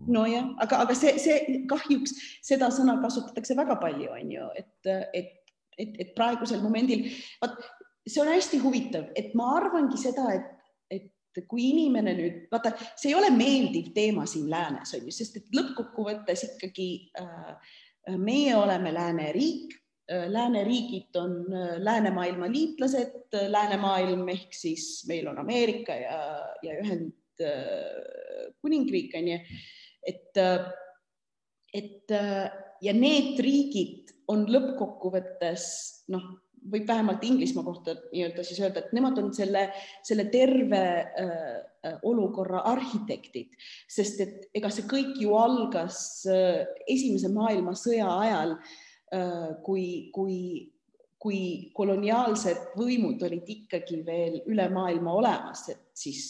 [0.06, 2.14] nojah, aga, aga see, see kahjuks
[2.46, 4.74] seda sõna kasutatakse väga palju, on ju, et,
[5.12, 7.10] et, et, et praegusel momendil,
[7.42, 7.58] vot
[8.06, 10.46] see on hästi huvitav, et ma arvangi seda, et
[11.48, 15.48] kui inimene nüüd, vaata, see ei ole meeldiv teema siin läänes on ju, sest et
[15.56, 16.90] lõppkokkuvõttes ikkagi
[17.20, 17.52] äh,
[18.18, 19.68] meie oleme lääneriik
[20.10, 26.18] äh,, lääneriigid on äh, läänemaailma liitlased, läänemaailm ehk siis meil on Ameerika ja,
[26.62, 29.38] ja Ühendkuningriik äh, on ju,
[30.12, 30.60] et äh,
[31.72, 32.50] et äh,
[32.84, 35.62] ja need riigid on lõppkokkuvõttes
[36.12, 36.24] noh
[36.70, 39.66] võib vähemalt Inglismaa kohta nii-öelda siis öelda, et nemad on selle,
[40.06, 41.32] selle terve äh,
[41.86, 43.56] äh, olukorra arhitektid,
[43.90, 50.38] sest et ega see kõik ju algas äh, Esimese maailmasõja ajal äh,, kui, kui
[51.22, 56.24] kui koloniaalsed võimud olid ikkagi veel üle maailma olemas, et siis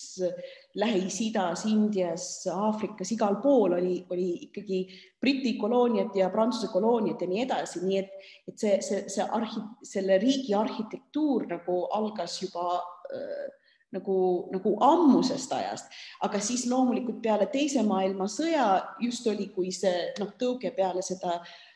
[0.79, 4.83] Lähis-Idas, Indias, Aafrikas, igal pool oli, oli ikkagi
[5.21, 8.13] Briti kolooniad ja Prantsuse kolooniad ja nii edasi, nii et,
[8.49, 13.51] et see, see, see arhi-, selle riigi arhitektuur nagu algas juba äh,
[13.93, 14.17] nagu,
[14.53, 18.69] nagu ammusest ajast, aga siis loomulikult peale Teise maailmasõja
[19.05, 21.72] just oli, kui see noh, tõuge peale seda äh, Äh,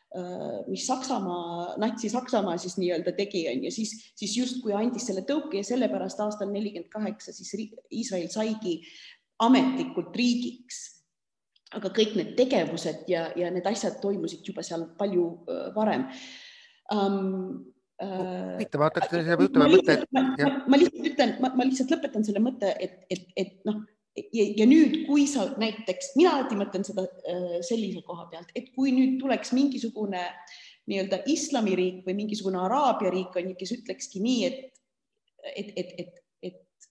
[0.71, 5.67] mis Saksamaa, Natsi-Saksamaa siis nii-öelda tegi, on ju, siis, siis justkui andis selle tõuke ja
[5.67, 7.53] sellepärast aastal nelikümmend kaheksa siis
[7.91, 8.79] Iisrael saigi
[9.45, 10.85] ametlikult riigiks.
[11.77, 16.07] aga kõik need tegevused ja, ja need asjad toimusid juba seal palju äh, varem
[16.95, 17.67] um,
[17.99, 19.99] huvitav, hakkaks selle jutu mõtte.
[20.71, 23.83] ma lihtsalt ütlen, ma lihtsalt lõpetan selle mõtte, et, et, et noh
[24.17, 28.71] ja, ja nüüd, kui sa näiteks, mina alati mõtlen seda äh, sellise koha pealt, et
[28.77, 30.23] kui nüüd tuleks mingisugune
[30.87, 34.81] nii-öelda islamiriik või mingisugune araabia riik on ju, kes ütlekski nii, et,
[35.53, 36.89] et, et, et, et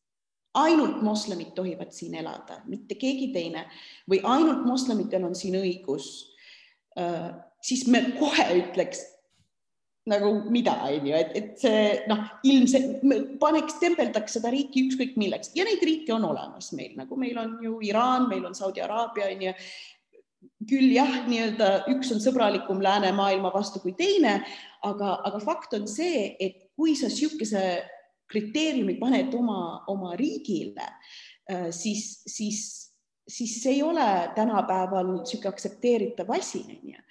[0.59, 3.65] ainult moslemid tohivad siin elada, mitte keegi teine
[4.11, 6.09] või ainult moslemitel on siin õigus,
[6.99, 7.31] äh,
[7.65, 9.03] siis me kohe ütleks,
[10.09, 13.01] nagu mida, on ju, et, et see noh, ilmselt
[13.41, 17.57] paneks, tembeldaks seda riiki ükskõik milleks ja neid riike on olemas meil, nagu meil on
[17.63, 19.55] ju Iraan, meil on Saudi Araabia on ju.
[20.69, 24.37] küll jah, nii-öelda üks on sõbralikum läänemaailma vastu kui teine,
[24.85, 27.65] aga, aga fakt on see, et kui sa niisuguse
[28.29, 30.85] kriteeriumi paned oma, oma riigile,
[31.49, 32.65] äh, siis, siis
[33.25, 34.05] siis see ei ole
[34.37, 37.05] tänapäeval niisugune aktsepteeritav asi, on ju.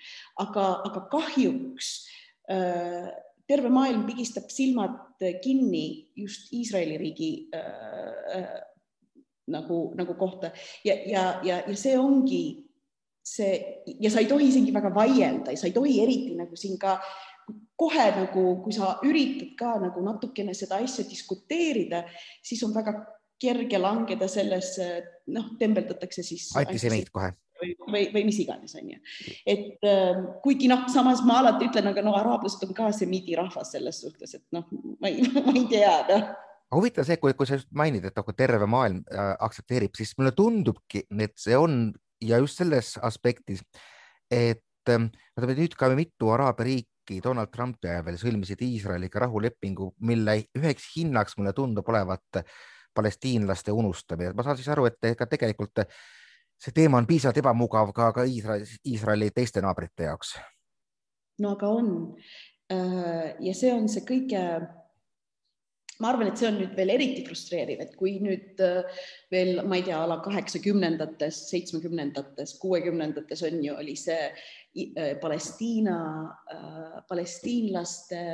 [0.47, 2.24] aga, aga kahjuks Äh,
[3.47, 8.61] terve maailm pigistab silmad kinni just Iisraeli riigi äh, äh,
[9.49, 10.51] nagu, nagu kohta
[10.85, 12.65] ja, ja, ja, ja see ongi
[13.25, 16.99] see ja sa ei tohi isegi väga vaielda, sa ei tohi eriti nagu siin ka
[17.77, 22.05] kohe nagu, kui sa üritad ka nagu natukene seda asja diskuteerida,
[22.45, 22.95] siis on väga
[23.41, 24.87] kerge langeda sellesse,
[25.35, 26.53] noh, tembeldatakse siis.
[26.57, 29.01] antisemiit kohe või, või, või mis iganes, onju.
[29.47, 33.75] et äh, kuigi noh, samas ma alati ütlen, aga no araablased on ka semiidi rahvas
[33.77, 34.67] selles suhtes, et noh,
[35.01, 36.33] ma ei, ma ei tea noh
[36.75, 40.33] huvitav see, kui, kui sa just mainid, et nagu terve maailm äh, aktsepteerib, siis mulle
[40.35, 41.93] tundubki, et see on
[42.25, 43.63] ja just selles aspektis,
[44.33, 49.93] et ähm, vaata nüüd ka mitu Araabia riiki Donald Trumpi ajal veel sõlmisid Iisraeliga rahulepingu,
[50.09, 52.43] mille üheks hinnaks mulle tundub olevat
[52.95, 54.33] palestiinlaste unustamine.
[54.35, 55.85] ma saan siis aru, et ega tegelikult
[56.61, 60.37] see teema on piisavalt ebamugav ka, ka Iisraeli, Iisraeli teiste naabrite jaoks.
[61.39, 61.93] no aga on.
[62.73, 64.41] Äh, ja see on see kõige,
[66.01, 69.77] ma arvan, et see on nüüd veel eriti frustreeriv, et kui nüüd äh, veel, ma
[69.79, 75.99] ei tea, ala kaheksakümnendates, seitsmekümnendates, kuuekümnendates on ju, oli see äh, Palestiina,
[77.09, 78.25] palestiinlaste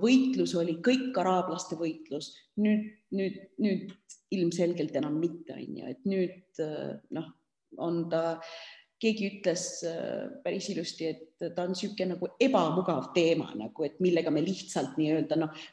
[0.00, 2.32] võitlus oli kõik araablaste võitlus.
[2.60, 3.90] nüüd, nüüd, nüüd
[4.34, 6.62] ilmselgelt enam mitte, on ju, et nüüd
[7.14, 7.30] noh,
[7.82, 8.38] on ta,
[9.02, 14.30] keegi ütles äh, päris ilusti, et ta on niisugune nagu ebamugav teema nagu, et millega
[14.32, 15.64] me lihtsalt nii-öelda noh,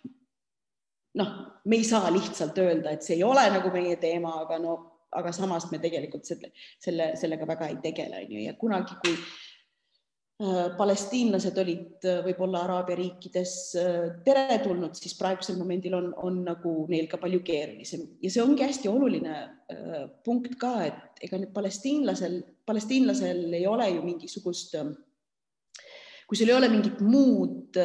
[1.22, 1.36] noh,
[1.66, 4.76] me ei saa lihtsalt öelda, et see ei ole nagu meie teema, aga no,
[5.16, 9.16] aga samas me tegelikult selle, selle, sellega väga ei tegele, on ju, ja kunagi, kui
[9.16, 9.51] Äh,
[10.78, 17.06] palestiinlased olid äh, võib-olla Araabia riikides äh, teretulnud, siis praegusel momendil on, on nagu neil
[17.12, 18.08] ka palju keerulisem.
[18.24, 19.38] Ja see ongi hästi oluline
[20.26, 24.76] punkt ka, et ega nüüd palestiinlasel, palestiinlasel ei ole ju mingisugust
[26.28, 27.78] kui sul ei ole mingit muud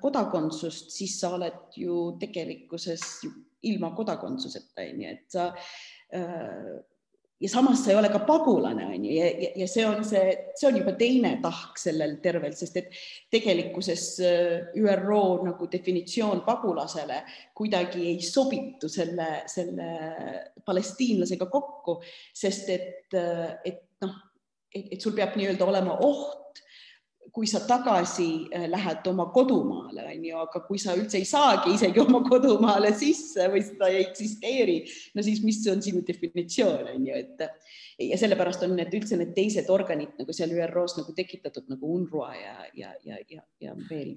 [0.00, 3.04] kodakondsust, siis sa oled ju tegelikkuses
[3.68, 5.50] ilma kodakondsuseta, onju, et sa
[7.40, 10.32] ja samas sa ei ole ka pagulane, on ju, ja, ja, ja see on see,
[10.58, 12.98] see on juba teine tahk sellel tervel, sest et
[13.32, 17.22] tegelikkuses äh, ÜRO nagu definitsioon pagulasele
[17.56, 19.88] kuidagi ei sobitu selle, selle
[20.66, 22.00] palestiinlasega kokku,
[22.36, 24.20] sest et, äh, et noh,
[24.74, 26.39] et, et sul peab nii-öelda olema oht
[27.32, 31.76] kui sa tagasi äh, lähed oma kodumaale, on ju, aga kui sa üldse ei saagi
[31.76, 34.80] isegi oma kodumaale sisse või seda ei eksisteeri,
[35.14, 37.46] no siis mis on sinu definitsioon, on ju, et
[38.10, 42.32] ja sellepärast on need üldse need teised organid nagu seal ÜRO-s nagu tekitatud nagu UNRWA
[42.34, 44.16] ja, ja, ja, ja, ja veel.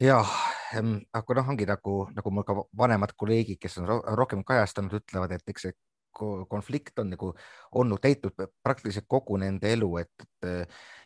[0.00, 5.36] jah aga noh, ongi nagu, nagu mul ka vanemad kolleegid, kes on rohkem kajastanud, ütlevad,
[5.36, 5.76] et eks see
[6.48, 7.32] konflikt on nagu
[7.76, 8.32] olnud täitnud
[8.64, 10.46] praktiliselt kogu nende elu, et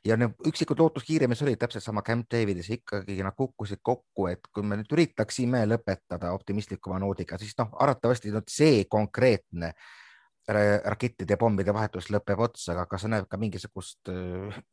[0.06, 4.46] ja need üksikud lootuskiire, mis olid täpselt sama Camp Davidis, ikkagi nad kukkusid kokku, et
[4.54, 9.74] kui me nüüd üritaksime lõpetada optimistlikuma noodiga, siis noh, arvatavasti no, see konkreetne
[10.50, 14.10] rakettide ja pommide vahetus lõpeb otsa, aga kas sa näed ka mingisugust,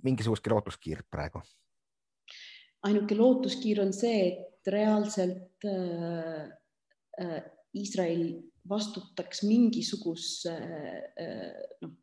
[0.03, 1.43] mingisugustki lootuskiirt praegu?
[2.87, 6.47] ainuke lootuskiir on see, et reaalselt äh,
[7.21, 7.41] äh,
[7.77, 11.93] Iisrael vastutaks mingisuguse äh, noh,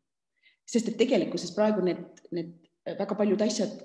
[0.65, 3.79] sest et tegelikkuses praegu need, need väga paljud asjad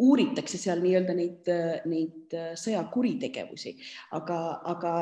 [0.00, 1.48] uuritakse seal nii-öelda neid,
[1.88, 3.74] neid sõjakuritegevusi,
[4.16, 4.38] aga,
[4.72, 4.92] aga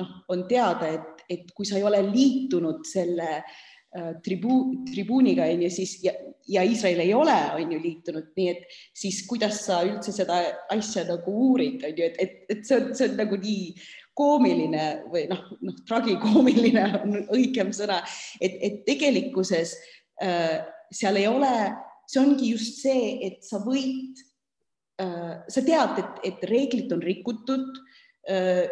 [0.00, 3.77] noh, on teada, et, et kui sa ei ole liitunud selle äh, Äh,
[4.24, 6.12] tribu-, tribuuniga on ju siis ja,
[6.48, 10.40] ja Iisrael ei ole, on ju liitunud, nii et siis kuidas sa üldse seda
[10.74, 13.66] asja nagu uurid, on ju, et, et, et see on, see on nagu nii
[14.18, 18.00] koomiline või noh, noh, tragikoomiline on õigem sõna,
[18.40, 19.76] et, et tegelikkuses
[20.24, 20.58] äh,
[20.92, 21.52] seal ei ole,
[22.08, 24.18] see ongi just see, et sa võid
[25.02, 27.80] äh,, sa tead, et, et reeglid on rikutud
[28.30, 28.66] äh,,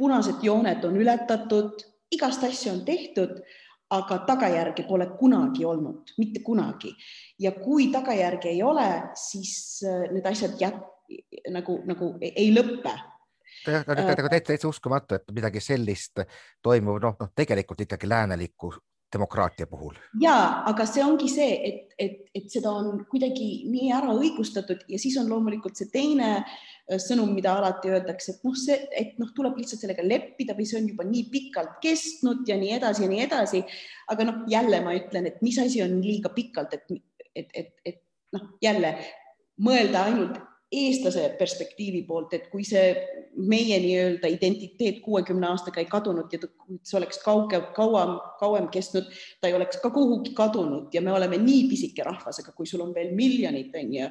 [0.00, 3.42] punased jooned on ületatud, igast asju on tehtud
[3.90, 6.94] aga tagajärgi pole kunagi olnud, mitte kunagi.
[7.38, 10.84] ja kui tagajärgi ei ole, siis äh, need asjad jät-,
[11.50, 12.92] nagu, nagu ei lõpe
[13.66, 16.22] jah, ta on täitsa, täitsa uskumatu, et midagi sellist
[16.62, 18.72] toimub, noh, noh, tegelikult ikkagi läänelikku
[19.12, 19.94] demokraatia puhul.
[20.22, 25.00] ja, aga see ongi see, et, et, et seda on kuidagi nii ära õigustatud ja
[25.02, 29.32] siis on loomulikult see teine äh, sõnum, mida alati öeldakse, et noh, see, et noh,
[29.36, 33.10] tuleb lihtsalt sellega leppida või see on juba nii pikalt kestnud ja nii edasi ja
[33.12, 33.64] nii edasi.
[34.14, 37.02] aga noh, jälle ma ütlen, et mis asi on liiga pikalt, et,
[37.34, 38.00] et, et, et
[38.36, 38.94] noh, jälle
[39.60, 40.38] mõelda ainult
[40.70, 42.92] eestlase perspektiivi poolt, et kui see
[43.50, 49.08] meie nii-öelda identiteet kuuekümne aastaga ei kadunud ja see oleks kauge, kauem, kauem kestnud,
[49.40, 52.84] ta ei oleks ka kuhugi kadunud ja me oleme nii pisike rahvas, aga kui sul
[52.86, 54.10] on veel miljonid, on ju,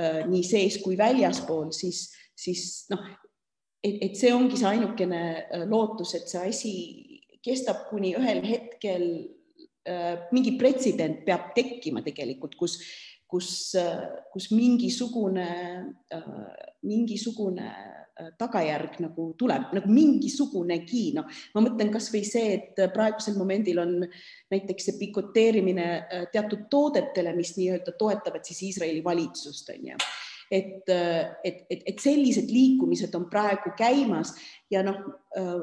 [0.00, 3.04] äh, nii sees kui väljaspool, siis, siis noh,
[3.84, 6.74] et, et see ongi see ainukene lootus, et see asi
[7.44, 9.06] kestab kuni ühel hetkel
[10.30, 12.76] mingi pretsedent peab tekkima tegelikult, kus,
[13.30, 13.72] kus,
[14.32, 15.48] kus mingisugune,
[16.82, 17.70] mingisugune
[18.38, 23.94] tagajärg nagu tuleb nagu mingisugunegi, noh, ma mõtlen kasvõi see, et praegusel momendil on
[24.52, 30.00] näiteks see pikoteerimine äh, teatud toodetele, mis nii-öelda toetavad siis Iisraeli valitsust, on ju.
[30.50, 30.88] Et,
[31.46, 34.32] et, et, et sellised liikumised on praegu käimas
[34.72, 34.98] ja noh,
[35.38, 35.60] äh,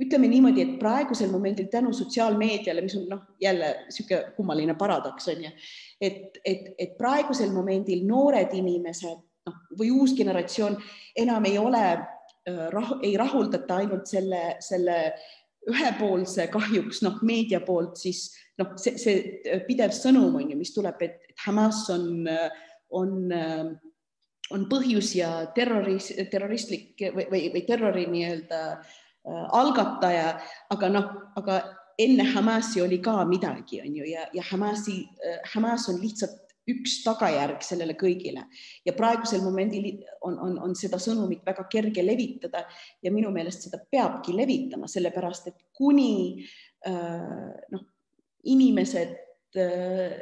[0.00, 5.44] ütleme niimoodi, et praegusel momendil tänu sotsiaalmeediale, mis on noh, jälle niisugune kummaline paradoks on
[5.46, 5.52] ju,
[6.00, 10.76] et, et, et praegusel momendil noored inimesed noh, või uus generatsioon
[11.24, 14.98] enam ei ole äh, rah,, ei rahuldata ainult selle, selle
[15.70, 18.26] ühepoolse kahjuks noh, meedia poolt siis
[18.60, 22.28] noh, see, see pidev sõnum on ju, mis tuleb, et, Hamas on,
[22.94, 23.14] on,
[24.54, 28.92] on põhjus ja terroris, terroristlik või, või, või terrori nii-öelda äh,
[29.24, 30.34] algataja,
[30.74, 31.10] aga noh,
[31.40, 31.60] aga
[31.98, 37.02] enne Hamasi oli ka midagi, on ju, ja, ja Hamasi, äh, Hamas on lihtsalt üks
[37.04, 38.46] tagajärg sellele kõigile.
[38.86, 39.90] Ja praegusel momendil
[40.24, 42.64] on, on, on seda sõnumit väga kerge levitada
[43.04, 46.44] ja minu meelest seda peabki levitama, sellepärast et kuni
[46.88, 47.84] äh, noh,
[48.48, 50.16] inimesed äh,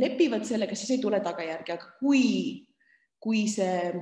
[0.00, 2.24] lepivad sellega, siis ei tule tagajärgi, aga kui,
[3.20, 3.92] kui see,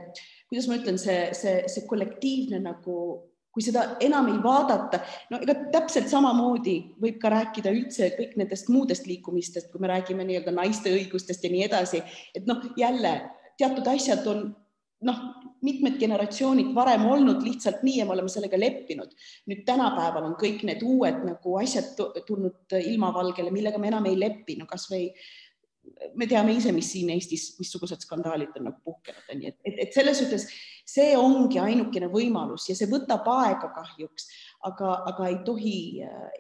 [0.47, 2.99] kuidas ma ütlen, see, see, see kollektiivne nagu
[3.55, 5.01] kui seda enam ei vaadata,
[5.31, 10.27] no ega täpselt samamoodi võib ka rääkida üldse kõik nendest muudest liikumistest, kui me räägime
[10.27, 12.03] nii-öelda naiste õigustest ja nii edasi,
[12.35, 13.15] et noh, jälle
[13.59, 14.49] teatud asjad on
[15.05, 15.23] noh,
[15.65, 19.15] mitmed generatsioonid varem olnud lihtsalt nii ja me oleme sellega leppinud.
[19.51, 21.95] nüüd tänapäeval on kõik need uued nagu asjad
[22.27, 25.09] tulnud ilmavalgele, millega me enam ei lepi, no kasvõi
[26.17, 29.97] me teame ise, mis siin Eestis, missugused skandaalid on nagu puhkenud, nii et, et, et
[29.97, 30.49] selles suhtes
[30.85, 34.29] see ongi ainukene võimalus ja see võtab aega kahjuks,
[34.69, 35.79] aga, aga ei tohi,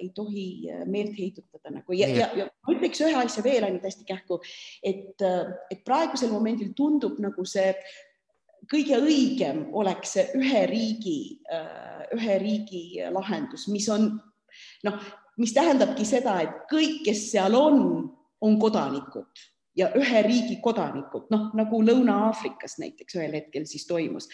[0.01, 0.47] ei tohi
[0.91, 1.97] meelt heidutada nagu.
[1.97, 4.41] Ja, ja, ja ma ütleks ühe asja veel ainult hästi kähku,
[4.85, 5.25] et,
[5.73, 7.73] et praegusel momendil tundub nagu see
[8.71, 11.19] kõige õigem oleks see ühe riigi,
[12.17, 14.15] ühe riigi lahendus, mis on
[14.87, 15.09] noh,
[15.41, 17.83] mis tähendabki seda, et kõik, kes seal on
[18.45, 19.45] on kodanikud
[19.77, 24.29] ja ühe riigi kodanikud, noh nagu Lõuna-Aafrikas näiteks ühel hetkel siis toimus.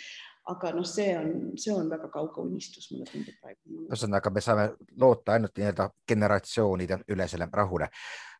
[0.51, 1.28] aga noh, see on,
[1.61, 3.84] see on väga kauge unistus, mulle tundub praegu.
[3.86, 4.68] ühesõnaga, me saame
[4.99, 7.88] loota ainult nii-öelda generatsioonide ülesele rahule.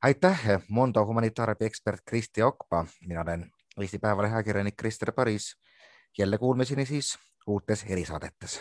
[0.03, 5.57] aitäh, Mondo humanitaarabi ekspert Kristi Okpa, mina olen Eesti Päevalehe ajakirjanik Krister Paris.
[6.19, 8.61] jälle kuulmiseni siis uutes erisaadetes